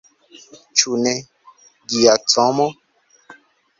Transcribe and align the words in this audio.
Ĉu 0.79 0.97
ne, 1.03 1.13
Giacomo? 1.93 2.67